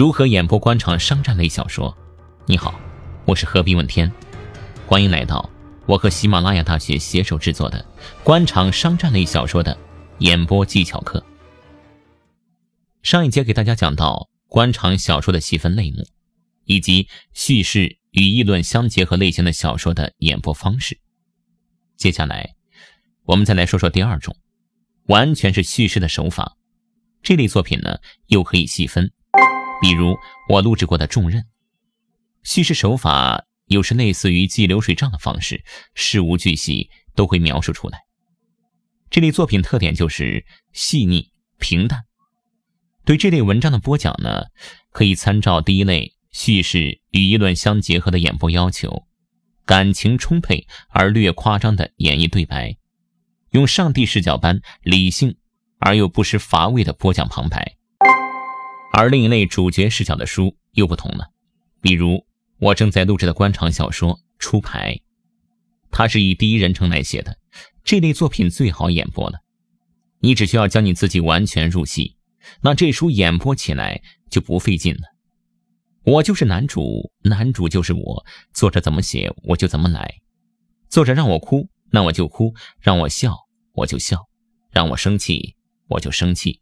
[0.00, 1.94] 如何演播官场商战类小说？
[2.46, 2.80] 你好，
[3.26, 4.10] 我是何必问天，
[4.86, 5.50] 欢迎来到
[5.84, 7.84] 我和喜马拉雅大学携手制作的
[8.24, 9.76] 官场商战类小说的
[10.20, 11.22] 演播技巧课。
[13.02, 15.98] 上一节给大家讲到官场小说的细分类目，
[16.64, 20.98] 以及叙事与议论相结合类型的小说的演播方式。
[21.98, 22.54] 接下来，
[23.24, 24.34] 我们再来说说第二种，
[25.08, 26.56] 完全是叙事的手法。
[27.22, 27.98] 这类作品呢，
[28.28, 29.12] 又可以细分，
[29.80, 30.16] 比如
[30.48, 31.42] 我录制过的《重任》，
[32.42, 38.00] 叙事手法有时类似于记流水账的方式，事无巨细都会描述出来。
[39.10, 42.04] 这类作品特点就是细腻平淡。
[43.04, 44.44] 对这类文章的播讲呢，
[44.90, 49.06] 可以参照第一类叙事与议论相结合的演播要求，
[49.64, 52.76] 感情充沛而略夸张的演绎对白，
[53.50, 55.36] 用上帝视角般理性。
[55.82, 57.78] 而又不失乏味的播讲旁白，
[58.92, 61.30] 而另一类主角视角的书又不同了。
[61.80, 62.26] 比如
[62.58, 64.94] 我正在录制的官场小说《出牌》，
[65.90, 67.38] 它是以第一人称来写的，
[67.84, 69.38] 这类作品最好演播了。
[70.20, 72.16] 你只需要将你自己完全入戏，
[72.62, 75.00] 那这书演播起来就不费劲了。
[76.04, 80.16] 我就是男主，男主就是我，作者怎么写我就怎么来。
[80.88, 83.36] 作者让我哭，那我就哭；让我笑，
[83.72, 84.16] 我就笑；
[84.70, 85.56] 让我生气。
[85.90, 86.60] 我就生气，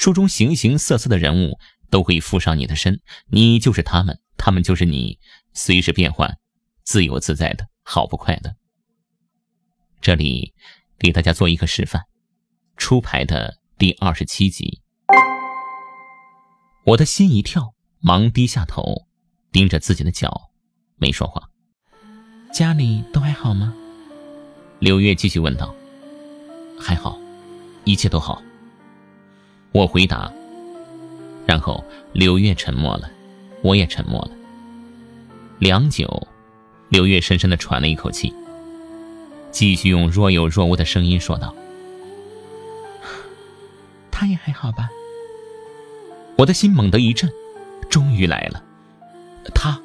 [0.00, 1.58] 书中形形色色的人物
[1.90, 3.00] 都会附上你的身，
[3.32, 5.18] 你就是他们，他们就是你，
[5.54, 6.38] 随时变换，
[6.84, 8.54] 自由自在的，好不快乐。
[10.00, 10.54] 这里
[11.00, 12.02] 给大家做一个示范，
[12.76, 14.82] 出牌的第二十七集，
[16.84, 19.08] 我的心一跳，忙低下头，
[19.50, 20.52] 盯着自己的脚，
[20.94, 21.50] 没说话。
[22.54, 23.74] 家里都还好吗？
[24.78, 25.74] 柳月继续问道。
[26.78, 27.18] 还好，
[27.82, 28.40] 一切都好。
[29.72, 30.32] 我回答，
[31.46, 33.10] 然后柳月沉默了，
[33.62, 34.30] 我也沉默了。
[35.58, 36.26] 良久，
[36.88, 38.32] 柳月深深的喘了一口气，
[39.50, 41.54] 继续用若有若无的声音说道
[44.10, 44.88] ：“他也还好吧？”
[46.38, 47.30] 我的心猛地一震，
[47.90, 48.62] 终于来了。
[49.54, 49.78] 他，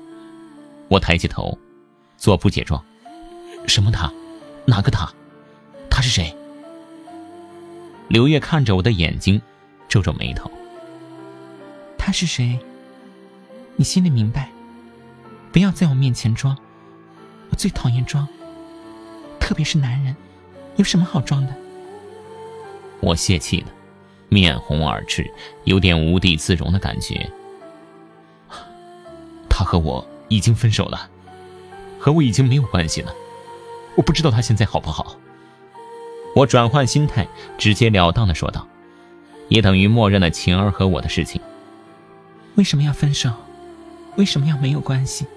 [0.88, 1.58] 我抬起头，
[2.18, 2.84] 做不解状
[3.68, 4.12] ：“什么他？
[4.66, 5.12] 哪个他？
[5.90, 6.34] 他是谁？”
[8.08, 9.42] 柳月看着我的眼睛。
[9.94, 10.50] 皱皱眉头。
[12.00, 12.58] 他是谁？
[13.76, 14.50] 你心里明白。
[15.52, 16.58] 不要在我面前装，
[17.52, 18.28] 我最讨厌装。
[19.40, 20.16] 特别是男人，
[20.78, 21.54] 有什么好装的？
[23.02, 23.68] 我泄气了，
[24.30, 25.32] 面红耳赤，
[25.66, 27.30] 有点无地自容的感觉。
[29.48, 31.08] 他和我已经分手了，
[32.00, 33.14] 和我已经没有关系了。
[33.96, 35.16] 我不知道他现在好不好。
[36.36, 37.28] 我转换心态，
[37.60, 38.68] 直截了当的说道。
[39.54, 41.40] 也等于默认了晴儿和我的事情。
[42.56, 43.32] 为什么要分手？
[44.16, 45.28] 为什么要没有关系？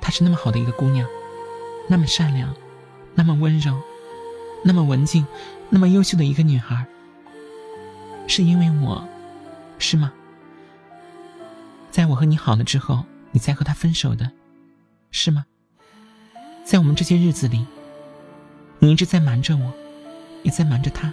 [0.00, 1.04] 她是那么好的一个姑娘，
[1.88, 2.54] 那么善良，
[3.16, 3.76] 那么温柔，
[4.62, 5.26] 那么文静，
[5.68, 6.86] 那么优秀的一个女孩。
[8.28, 9.04] 是因为我，
[9.80, 10.12] 是吗？
[11.90, 14.30] 在我和你好了之后，你才和她分手的，
[15.10, 15.44] 是吗？
[16.64, 17.66] 在我们这些日子里，
[18.78, 19.72] 你一直在瞒着我，
[20.44, 21.12] 也在瞒着她，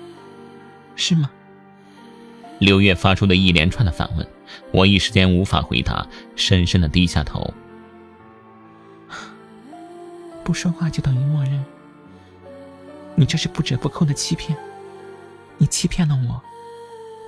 [0.95, 1.31] 是吗？
[2.59, 4.27] 柳月发出的一连串的反问，
[4.71, 7.53] 我一时间无法回答，深深的低下头。
[10.43, 11.65] 不说话就等于默认，
[13.15, 14.57] 你这是不折不扣的欺骗，
[15.57, 16.41] 你欺骗了我，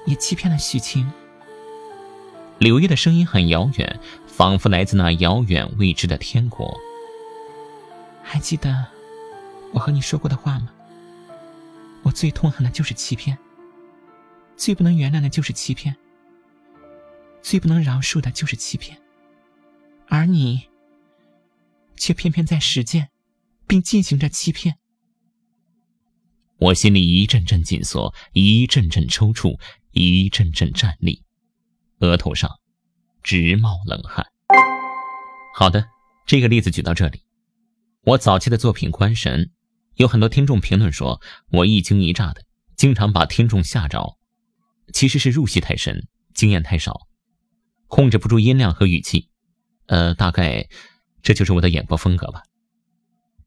[0.06, 1.12] 也欺骗了许晴。
[2.60, 6.80] 柳月的声音很遥远，仿佛来自那遥远未知的天国。
[8.24, 8.86] 还记得
[9.74, 10.70] 我和你说过的话吗？
[12.04, 13.38] 我最痛恨的就是欺骗。
[14.58, 15.96] 最不能原谅的就是欺骗，
[17.42, 19.00] 最不能饶恕的就是欺骗，
[20.08, 20.68] 而你
[21.96, 23.10] 却偏偏在实践，
[23.68, 24.76] 并进行着欺骗。
[26.58, 29.60] 我心里一阵阵紧缩，一阵阵抽搐，
[29.92, 31.24] 一阵阵战栗，
[32.00, 32.50] 额头上
[33.22, 34.26] 直冒冷汗。
[35.54, 35.86] 好的，
[36.26, 37.22] 这个例子举到这里。
[38.02, 39.42] 我早期的作品《观神》，
[39.98, 41.22] 有很多听众评论说
[41.52, 42.42] 我一惊一乍的，
[42.76, 44.18] 经常把听众吓着。
[44.94, 47.08] 其实是入戏太深，经验太少，
[47.88, 49.30] 控制不住音量和语气，
[49.88, 50.68] 呃，大概
[51.22, 52.44] 这就是我的演播风格吧。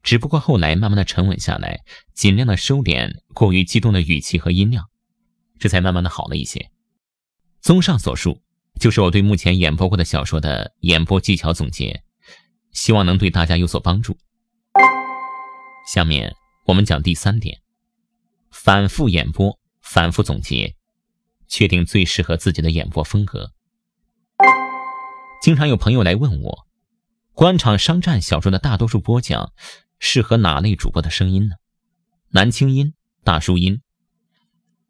[0.03, 1.81] 只不过后来慢慢的沉稳下来，
[2.13, 4.89] 尽量的收敛过于激动的语气和音量，
[5.59, 6.71] 这才慢慢的好了一些。
[7.59, 8.41] 综上所述，
[8.79, 12.03] 就是我对目前演播过的小说的演播技巧总结，
[12.71, 14.17] 希望能对大家有所帮助。
[15.93, 16.33] 下面
[16.65, 17.61] 我们讲第三点：
[18.49, 20.75] 反复演播，反复总结。
[21.51, 23.51] 确定最适合自己的演播风格。
[25.41, 26.65] 经常有朋友来问我，
[27.33, 29.51] 官场商战小说的大多数播讲
[29.99, 31.55] 适合哪类主播的声音呢？
[32.29, 32.93] 男轻音、
[33.25, 33.81] 大叔音。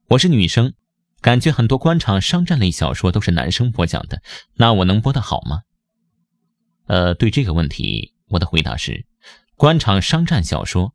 [0.10, 0.75] 我是女生，
[1.19, 4.22] 感觉很多官场商战类小说都是男生播讲的，
[4.54, 5.62] 那我能播得好吗？
[6.86, 9.08] 呃，对这个问题，我的回答是：
[9.56, 10.94] 官场商战小说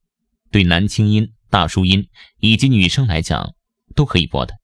[0.53, 2.09] 对男轻音、大叔音
[2.39, 3.55] 以及女生来讲
[3.97, 4.55] 都可以播的，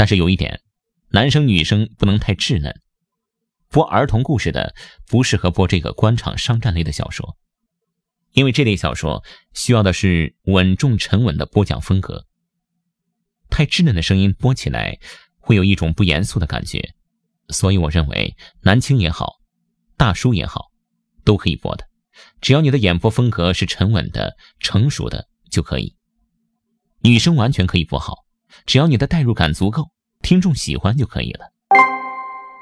[0.00, 0.62] 但是有一点，
[1.10, 2.80] 男生女生不能太稚嫩。
[3.68, 4.74] 播儿童故事的
[5.06, 7.36] 不适合播这个官场商战类的小说，
[8.32, 12.24] 因为这类小说需要的是稳重沉稳的播讲风格。
[13.50, 14.98] 太稚嫩的声音播起来
[15.36, 16.94] 会有一种不严肃的感觉，
[17.50, 19.34] 所以我认为男青也好，
[19.98, 20.70] 大叔也好，
[21.26, 21.86] 都可以播的，
[22.40, 25.94] 只要你的演播风格是沉稳的、成熟的就可以。
[27.02, 28.24] 女生完全可以播好，
[28.66, 29.90] 只要你的代入感足够，
[30.22, 31.46] 听众喜欢就可以了。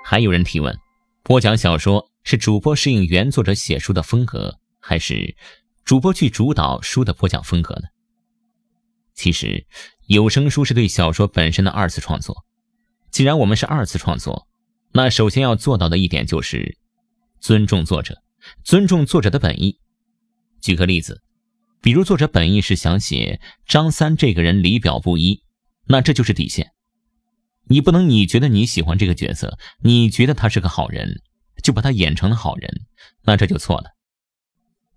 [0.04, 0.76] 还有人提问。
[1.24, 5.36] 播讲小说是主播适应原作者写书的风格，还是
[5.84, 7.82] 主播去主导书的播讲风格呢？
[9.12, 9.66] 其实，
[10.06, 12.46] 有声书是对小说本身的二次创作。
[13.10, 14.48] 既然我们是二次创作，
[14.92, 16.78] 那首先要做到的一点就是
[17.40, 18.22] 尊重作者，
[18.64, 19.78] 尊重作者的本意。
[20.62, 21.20] 举个例子，
[21.82, 25.42] 比如作者本意是想写张三这个人里表不一，
[25.88, 26.72] 那这就是底线。
[27.64, 31.22] 你不能，你觉得你喜欢这个角色，你觉得他是个好人，
[31.62, 32.82] 就把他演成了好人，
[33.22, 33.90] 那这就错了。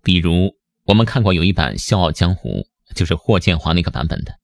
[0.02, 4.38] 比如我们看过有一版《笑傲江湖》，就是霍建华那个版本的，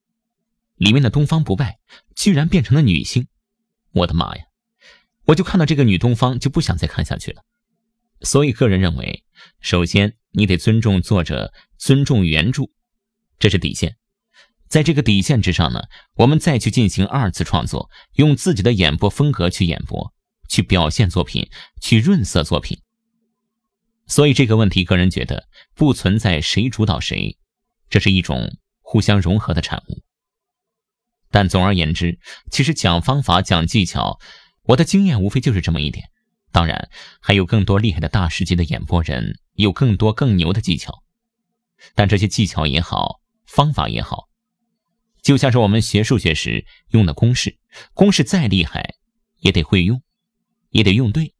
[0.75, 1.79] 里面的东方不败
[2.15, 3.27] 居然变成了女性，
[3.93, 4.43] 我的妈呀！
[5.25, 7.43] 我就看到这个女东方就不想再看下去了。
[8.21, 9.23] 所以个人认为，
[9.59, 12.63] 首先你得尊重作者，尊重原著，
[13.37, 13.97] 这是底线。
[14.69, 15.81] 在这个底线之上呢，
[16.13, 20.13] 我们再去进行二次创作，用自己的演播风格去演播，
[20.47, 21.49] 去表现作品，
[21.81, 22.79] 去润色作品。
[24.05, 27.37] 所以这个问题，个人觉得不存在谁主导谁，
[27.89, 30.03] 这是一种互相融合的产物。
[31.31, 32.19] 但总而言之，
[32.51, 34.19] 其实讲方法、讲技巧，
[34.63, 36.09] 我的经验无非就是这么一点。
[36.51, 36.89] 当然，
[37.19, 41.03] 还有更多厉害的大师级的演播人，有更多更牛的技巧。
[41.95, 44.29] 但这些技巧也好，方法也好。
[45.21, 47.57] 就像是我们学数学时用的公式，
[47.93, 48.95] 公式再厉害，
[49.39, 50.01] 也得会用，
[50.69, 51.33] 也得用对，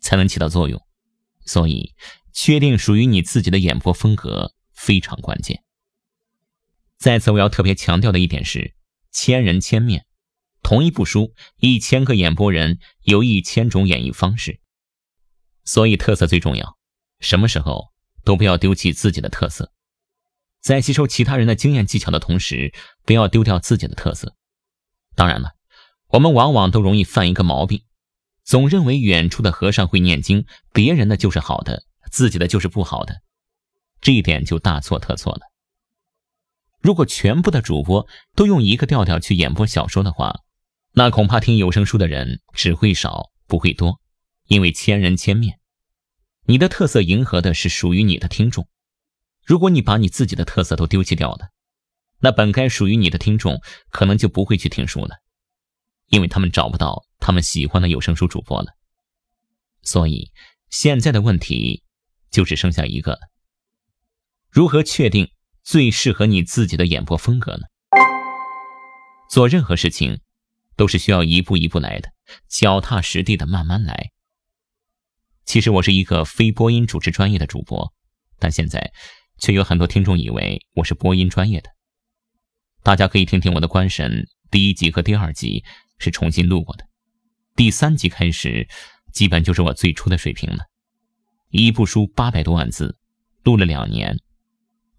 [0.00, 0.80] 才能起到作用。
[1.46, 1.94] 所以，
[2.32, 5.62] 确定属于你自己的演播风格非常关键。
[6.98, 8.74] 再次，我要特别强调的一点是：
[9.10, 10.06] 千人千面，
[10.62, 14.60] 同一部书，一千个演播人有一千种演绎方式，
[15.64, 16.76] 所以特色最重要。
[17.20, 17.92] 什么时候
[18.24, 19.72] 都不要丢弃自己的特色。
[20.60, 22.72] 在吸收其他人的经验技巧的同时，
[23.04, 24.34] 不要丢掉自己的特色。
[25.14, 25.52] 当然了，
[26.08, 27.84] 我们往往都容易犯一个毛病，
[28.44, 33.22] 总认为远处的和尚会念经，别人的就是好的，自己的就是不好的，
[34.00, 35.40] 这一点就大错特错了。
[36.80, 40.40] 如果全部的主播都用一个调调去演播小说的话，
[40.92, 44.00] 那恐怕听有声书的人只会少不会多，
[44.46, 45.58] 因为千人千面，
[46.46, 48.66] 你的特色迎合的是属于你的听众。
[49.44, 51.50] 如果你把你自己的特色都丢弃掉了，
[52.20, 55.16] 那本该属于你的听众可能就不会去听书了，
[56.08, 58.76] 因为他们找不到他们喜欢的有声书主播了。
[59.82, 60.30] 所以
[60.68, 61.82] 现在的问题
[62.30, 63.18] 就只剩下一个：
[64.50, 65.32] 如何确定
[65.64, 67.62] 最适合你自己的演播风格呢？
[69.30, 70.20] 做任何事情
[70.76, 72.12] 都是需要一步一步来的，
[72.48, 74.10] 脚踏实地的慢慢来。
[75.46, 77.92] 其实我是一个非播音主持专业的主播，
[78.38, 78.92] 但现在。
[79.40, 81.70] 却有很多听众以为我是播音专业的，
[82.82, 85.64] 大家可以听听我的官神第一集和第二集
[85.98, 86.84] 是重新录过的，
[87.56, 88.68] 第三集开始
[89.12, 90.58] 基本就是我最初的水平了。
[91.48, 92.98] 一部书八百多万字，
[93.42, 94.18] 录了两年，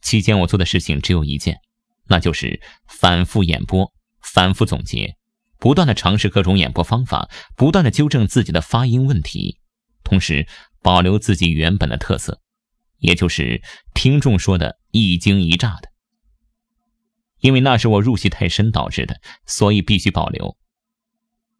[0.02, 1.60] 期间我做的事情只有一件，
[2.08, 3.94] 那就是反复演播、
[4.24, 5.16] 反复总结，
[5.60, 9.60] 不断的尝试各种演播方法，不断的纠正自己的发音问题，
[10.04, 10.48] 同时
[10.82, 12.42] 保留自己原本的特色。
[13.02, 13.62] 也就是
[13.94, 15.90] 听众说的一惊一乍的，
[17.40, 20.56] 因为那是我入戏太深导致的，所以必须保留。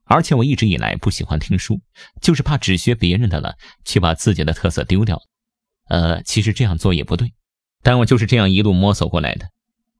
[0.04, 1.82] 而且我一直以来不喜欢听书，
[2.22, 5.22] 就是怕只学别人的了，却把自己的特色丢掉。
[5.88, 7.34] 呃，其实这样做也不对，
[7.82, 9.48] 但我就是这样一路摸索过来的。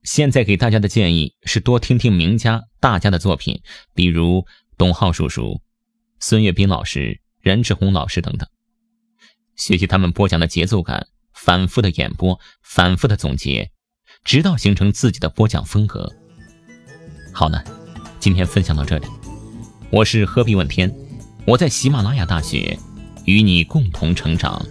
[0.04, 3.62] 现在给大家的建议是多听听名家大家的作品，
[3.96, 4.46] 比如
[4.78, 5.62] 董浩叔叔、
[6.20, 8.48] 孙岳斌老师、任志宏老师等等，
[9.56, 11.08] 学习他们播讲的节奏感。
[11.44, 13.72] 反复的演播，反复的总结，
[14.24, 16.14] 直到形成自己的播讲风格。
[17.34, 17.64] 好了，
[18.20, 19.08] 今天分享到这里。
[19.90, 20.94] 我是何必问天，
[21.48, 22.78] 我在喜马拉雅大学，
[23.26, 24.64] 与你共同成长。